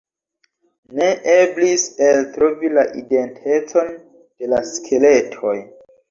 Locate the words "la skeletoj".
4.55-5.53